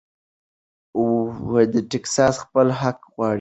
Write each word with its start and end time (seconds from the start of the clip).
ټیکساس 1.91 2.35
خپل 2.43 2.67
حق 2.81 2.99
غواړي. 3.13 3.29